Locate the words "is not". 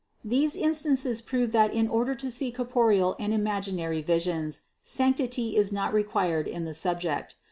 5.55-5.93